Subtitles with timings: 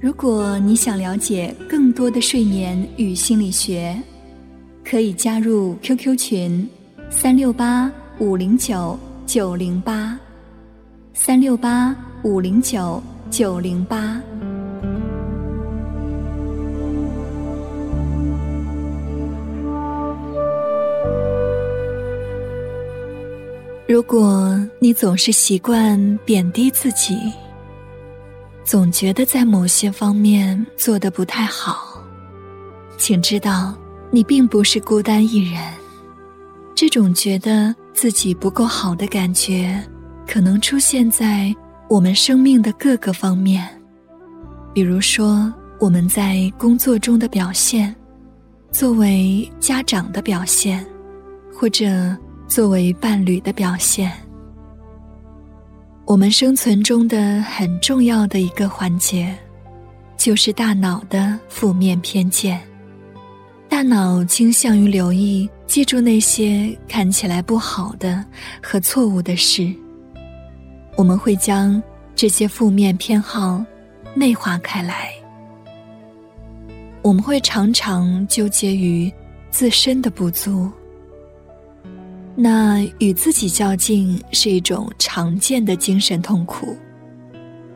[0.00, 4.00] 如果你想了解更多的睡眠与心理学，
[4.84, 6.68] 可以加入 QQ 群：
[7.10, 10.16] 三六八五零九九零八，
[11.14, 14.22] 三六八五零九九零八。
[23.88, 27.18] 如果你总是习惯贬低自己，
[28.68, 32.04] 总觉得在某些方面做得不太好，
[32.98, 33.74] 请知道
[34.10, 35.58] 你并不是孤单一人。
[36.74, 39.82] 这种觉得自己不够好的感觉，
[40.26, 41.50] 可能出现在
[41.88, 43.66] 我们生命的各个方面，
[44.74, 47.96] 比如说我们在工作中的表现，
[48.70, 50.84] 作为家长的表现，
[51.54, 52.14] 或者。
[52.46, 54.10] 作为伴侣的表现，
[56.08, 59.36] 我们生存中的很重要的一个环节，
[60.16, 62.58] 就是大脑的负面偏见。
[63.68, 68.24] 大脑倾向于留意、记住那些看起来不好的
[68.62, 69.70] 和错误的事。
[70.96, 71.80] 我们会将
[72.16, 73.62] 这些负面偏好
[74.14, 75.12] 内化开来。
[77.02, 79.12] 我们会常常纠结于
[79.50, 80.72] 自身的不足。
[82.40, 86.76] 那与自己较劲是一种常见的精神痛苦，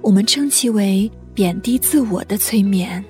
[0.00, 3.04] 我们称其为贬低自我的催眠。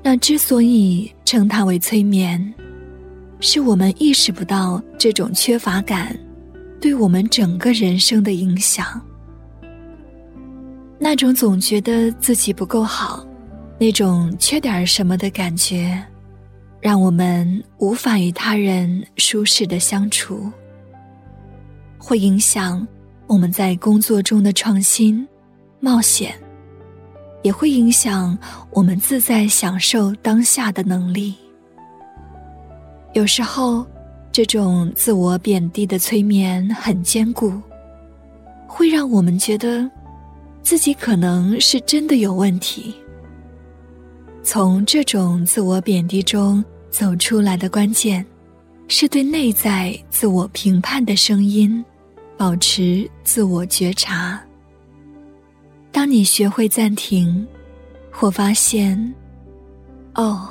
[0.00, 2.54] 那之所以称它为催眠，
[3.40, 6.16] 是我们意识不到这种缺乏感
[6.80, 8.86] 对我们整个人生的影响。
[11.00, 13.26] 那种总觉得自己不够好，
[13.76, 16.00] 那种缺点什么的感觉。
[16.80, 20.50] 让我们无法与他人舒适的相处，
[21.98, 22.86] 会影响
[23.26, 25.26] 我们在工作中的创新、
[25.78, 26.34] 冒险，
[27.42, 28.36] 也会影响
[28.70, 31.34] 我们自在享受当下的能力。
[33.12, 33.86] 有时候，
[34.32, 37.52] 这种自我贬低的催眠很坚固，
[38.66, 39.88] 会让我们觉得
[40.62, 42.94] 自己可能是真的有问题。
[44.42, 48.24] 从这种自我贬低中走出来的关键，
[48.88, 51.82] 是对内在自我评判的声音
[52.36, 54.40] 保持自我觉察。
[55.92, 57.46] 当你学会暂停，
[58.10, 59.14] 或发现，
[60.14, 60.48] 哦，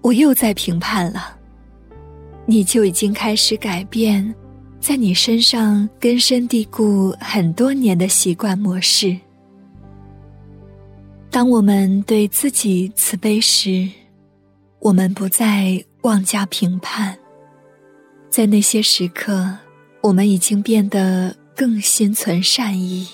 [0.00, 1.36] 我又在评判了，
[2.46, 4.34] 你就已经开始改变
[4.80, 9.16] 在你身上根深蒂固很多年的习惯模式。
[11.30, 13.88] 当我们对自己慈悲时，
[14.82, 17.16] 我们不再妄加评判。
[18.28, 19.56] 在那些时刻，
[20.00, 23.06] 我们已经变得更心存善意。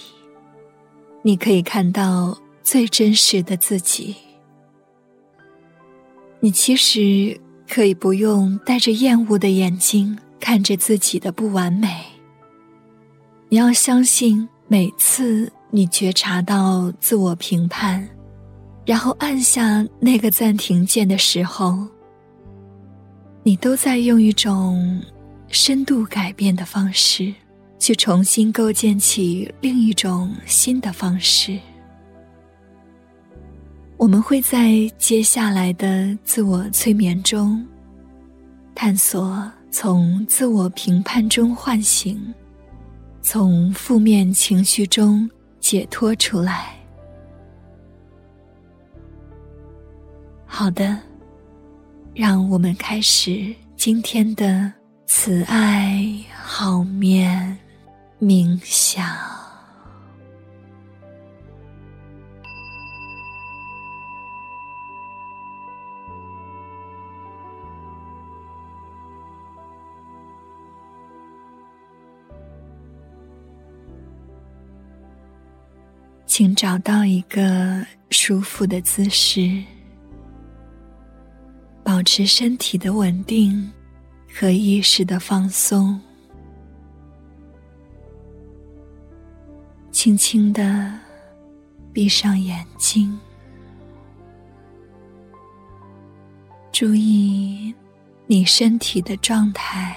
[1.23, 4.17] 你可以看到最真实的自己。
[6.41, 12.03] 你其实可以不用带着厌恶的眼睛看着自己的不完美。
[13.51, 15.53] 你要相信，每次。
[15.71, 18.09] 你觉察到自我评判，
[18.89, 21.87] 然后按下那个暂停键的时候，
[23.43, 24.99] 你都在用一种
[25.49, 27.31] 深度改变的方式，
[27.79, 31.59] 去重新构建起另一种新的方式。
[33.99, 37.63] 我们会在接下来的自我催眠中，
[38.75, 42.19] 探索从自我评判中唤醒，
[43.21, 45.29] 从负面情绪中。
[45.61, 46.78] 解脱出来。
[50.51, 50.99] 好的，
[52.15, 54.73] 让我们开始今天的
[55.07, 56.05] 慈爱
[56.35, 57.57] 好眠
[58.19, 59.07] 冥想。
[76.27, 79.63] 请找到一个舒服的姿势，
[81.99, 83.73] 保持身体的稳定
[84.33, 86.01] 和意识的放松。
[89.91, 90.97] 轻轻的
[91.93, 93.19] 闭上眼睛，
[96.71, 97.75] 注意
[98.29, 99.97] 你身体的状态，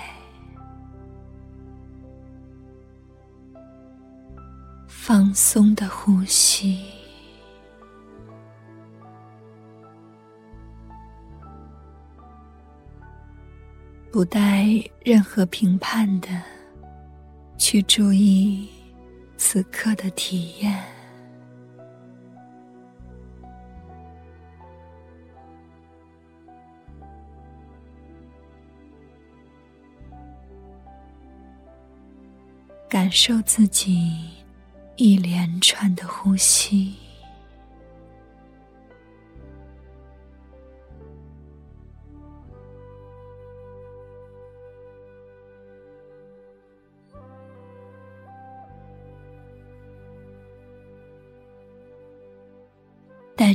[4.87, 6.83] 放松的呼吸。
[14.11, 14.67] 不带
[15.05, 16.27] 任何评判的
[17.57, 18.67] 去注意
[19.37, 20.83] 此刻的体验，
[32.89, 34.29] 感受自己
[34.97, 36.97] 一连串的呼吸。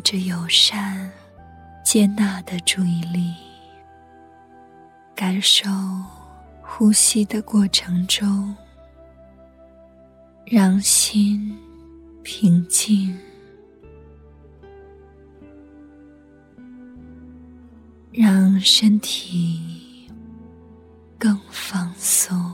[0.06, 1.11] 着友善、
[1.85, 3.35] 接纳的注意力，
[5.17, 5.69] 感受
[6.62, 8.55] 呼吸的过程中，
[10.44, 11.58] 让心
[12.23, 13.19] 平静，
[18.12, 20.09] 让身体
[21.19, 22.45] 更放松。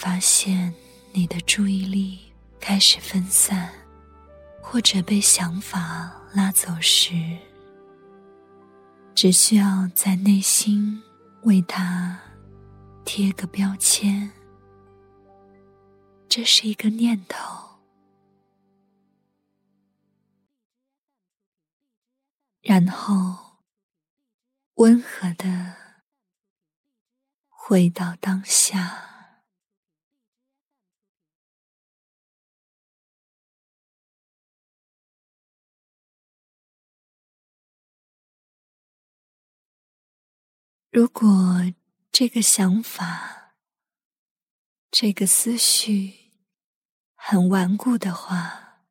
[0.00, 0.74] 发现
[1.12, 2.18] 你的注意力
[2.58, 3.70] 开始分散，
[4.62, 7.12] 或者被想法拉走时，
[9.14, 11.02] 只需要在内心
[11.42, 12.18] 为它
[13.04, 14.32] 贴个标签。
[16.30, 17.82] 这是一个念头，
[22.62, 23.58] 然后
[24.76, 25.76] 温和的
[27.50, 29.08] 回到当下。
[40.90, 41.72] 如果
[42.10, 43.54] 这个想法、
[44.90, 46.32] 这个思绪
[47.14, 48.88] 很顽固的话，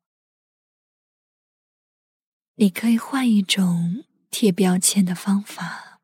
[2.54, 6.00] 你可以换一种贴标签的方法，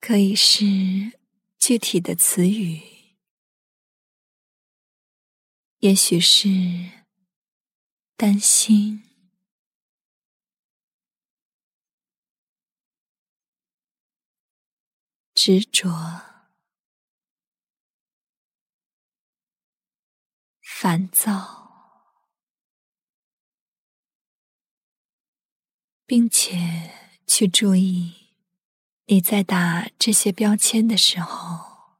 [0.00, 1.20] 可以是
[1.60, 2.82] 具体的词语，
[5.78, 7.04] 也许是
[8.16, 9.07] 担心。
[15.48, 15.88] 执着、
[20.60, 22.28] 烦躁，
[26.04, 28.34] 并且去注意
[29.06, 31.96] 你在打这些标签的时候，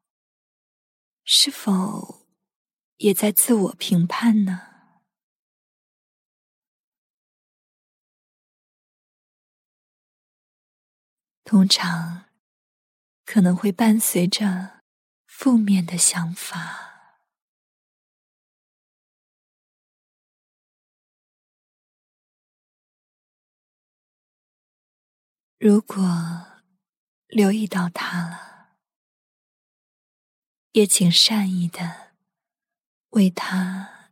[1.24, 2.26] 是否
[2.98, 4.60] 也在自我评判呢？
[11.44, 12.27] 通常。
[13.30, 14.80] 可能会伴随着
[15.26, 17.20] 负面的想法。
[25.58, 26.02] 如果
[27.26, 28.78] 留意到他了，
[30.72, 32.14] 也请善意的
[33.10, 34.10] 为他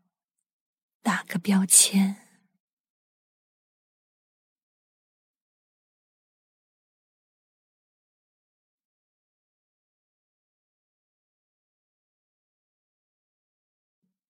[1.00, 2.25] 打个标签。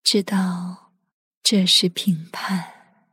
[0.09, 0.93] 知道
[1.43, 3.11] 这是评判，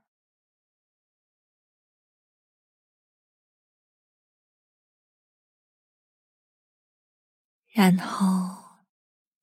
[7.70, 8.84] 然后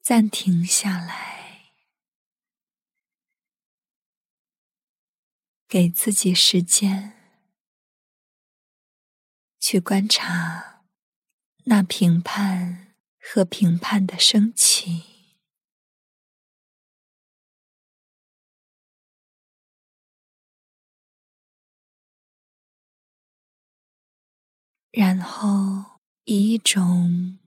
[0.00, 1.73] 暂停下来，
[5.66, 7.14] 给自己时间
[9.59, 10.85] 去观察
[11.64, 15.09] 那评判和评判的升起。
[24.92, 27.38] 然后以一种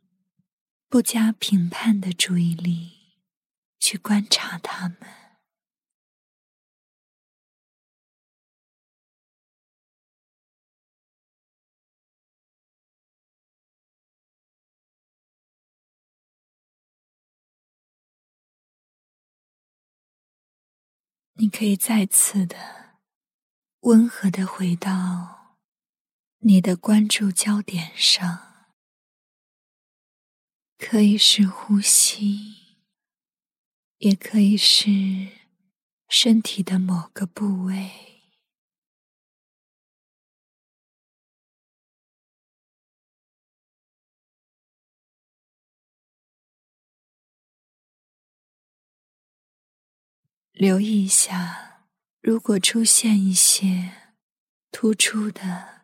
[0.88, 3.22] 不加评判的注意力
[3.80, 4.98] 去观察他们，
[21.34, 22.56] 你可以再次的
[23.82, 25.43] 温和的回到
[26.46, 28.76] 你的关注焦点上，
[30.78, 32.82] 可以是呼吸，
[34.00, 34.90] 也可以是
[36.10, 37.92] 身体的某个部位。
[50.52, 51.88] 留意一下，
[52.20, 53.94] 如果出现一些
[54.72, 55.83] 突出的、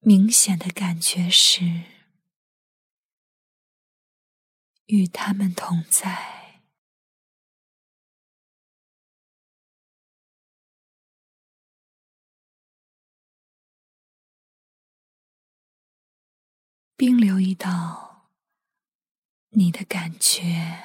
[0.00, 1.82] 明显的感觉时，
[4.86, 6.62] 与他们同在，
[16.96, 18.30] 并留意到
[19.50, 20.84] 你的感觉。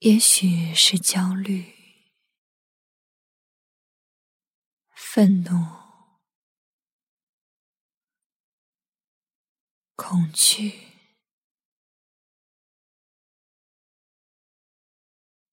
[0.00, 1.75] 也许是焦虑、
[5.16, 5.50] 愤怒、
[9.94, 10.88] 恐惧，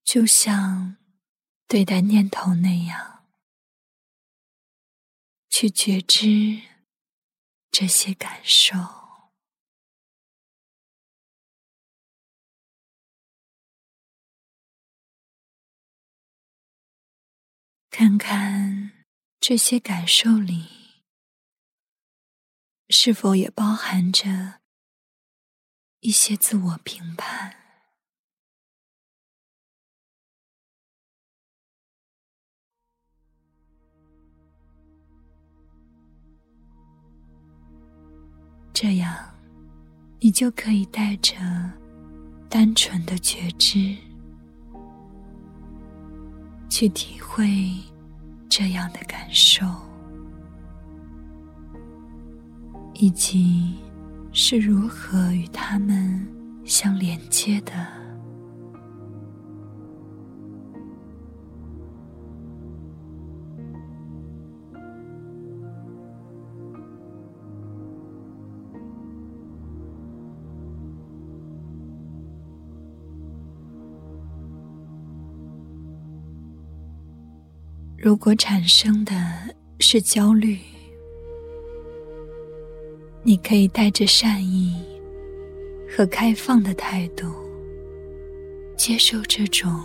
[0.04, 0.98] 就像
[1.66, 3.24] 对待念头那样，
[5.48, 6.60] 去觉知
[7.70, 8.76] 这些感受。
[17.88, 19.03] 看看
[19.46, 20.64] 这些感受里，
[22.88, 24.60] 是否也包含着
[26.00, 27.54] 一些自我评判？
[38.72, 39.38] 这样，
[40.20, 41.36] 你就可以带着
[42.48, 43.94] 单纯的觉知。
[46.70, 47.78] 去体会
[48.56, 49.66] 这样的感受，
[52.94, 53.74] 以及
[54.32, 56.24] 是如何与他们
[56.64, 58.03] 相连接的。
[78.04, 79.14] 如果产生的
[79.80, 80.58] 是焦虑，
[83.22, 84.76] 你可以带着善意
[85.88, 87.32] 和开放的态度，
[88.76, 89.82] 接受这种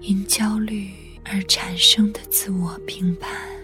[0.00, 0.90] 因焦虑
[1.22, 3.55] 而产生的自我评判。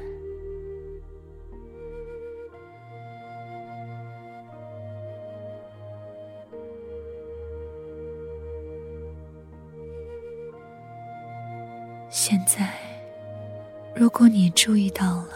[14.14, 15.30] 如果你注意到了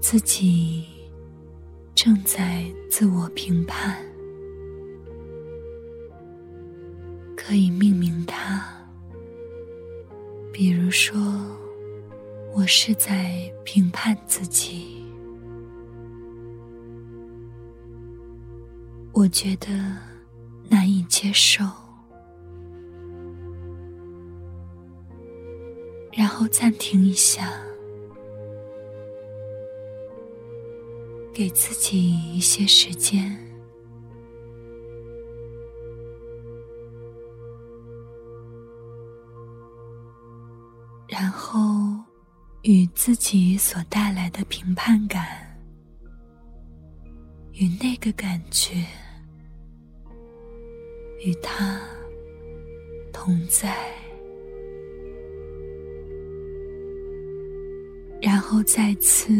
[0.00, 0.84] 自己
[1.94, 3.96] 正在自我评判，
[7.36, 8.60] 可以命名它。
[10.52, 11.16] 比如说，
[12.52, 15.04] 我是在评判自己，
[19.12, 19.68] 我觉得
[20.68, 21.64] 难以接受。
[26.12, 27.52] 然后暂停一下，
[31.32, 33.36] 给自己一些时间，
[41.08, 41.60] 然后
[42.62, 45.24] 与自己所带来的评判感
[47.52, 48.74] 与那个感觉
[51.24, 51.80] 与他
[53.12, 53.99] 同在。
[58.52, 59.32] 后再次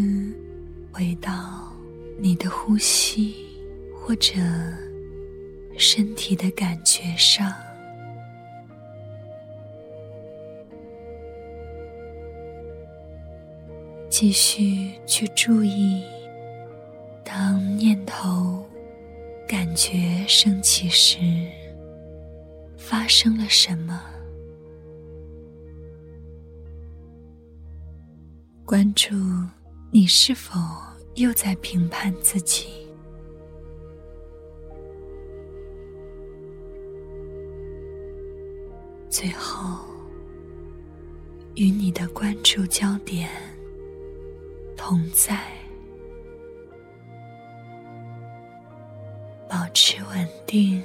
[0.93, 1.75] 回到
[2.17, 3.35] 你的呼吸
[3.93, 4.35] 或者
[5.77, 7.53] 身体的感觉上，
[14.09, 16.05] 继续去注意，
[17.25, 18.65] 当念头、
[19.49, 21.19] 感觉升起时，
[22.77, 24.01] 发生了什么。
[28.71, 29.17] 关注
[29.91, 30.61] 你是否
[31.17, 32.69] 又在评判自己，
[39.09, 39.85] 最后
[41.57, 43.29] 与你的关注焦点
[44.77, 45.37] 同在，
[49.49, 50.81] 保持稳定、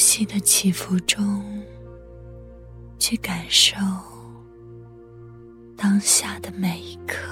[0.00, 1.44] 呼吸的起伏中，
[2.98, 3.76] 去感受
[5.76, 7.28] 当下的每一刻，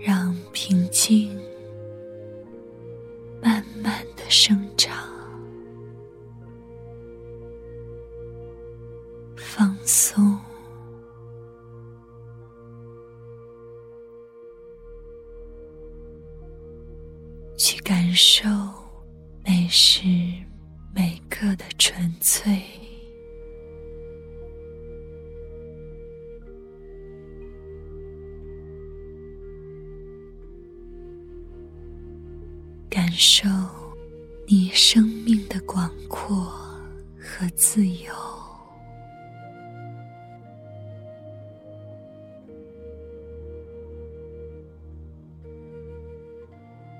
[0.00, 1.38] 让平静
[3.42, 4.65] 慢慢的生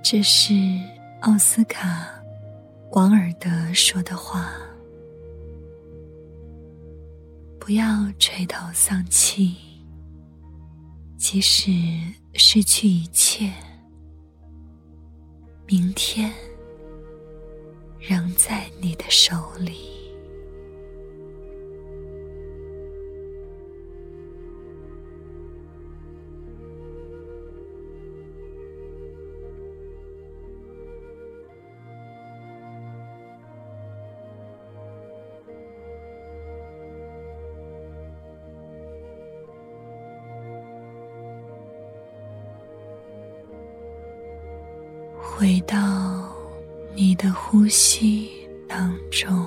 [0.09, 0.53] 这是
[1.19, 2.07] 奥斯卡·
[2.95, 4.53] 王尔德说的话
[7.59, 9.57] ：“不要垂头丧气，
[11.17, 11.73] 即使
[12.35, 13.51] 失去一切，
[15.65, 16.31] 明天
[17.99, 19.89] 仍在你的手里。”
[45.39, 45.77] 回到
[46.95, 48.27] 你的呼吸
[48.67, 49.45] 当中，